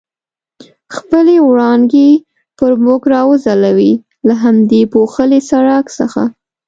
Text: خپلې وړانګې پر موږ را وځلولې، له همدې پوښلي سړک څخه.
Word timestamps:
خپلې 0.95 1.35
وړانګې 1.49 2.09
پر 2.57 2.71
موږ 2.83 3.01
را 3.13 3.21
وځلولې، 3.29 3.93
له 4.27 4.33
همدې 4.43 4.81
پوښلي 4.93 5.39
سړک 5.49 5.85
څخه. 5.99 6.21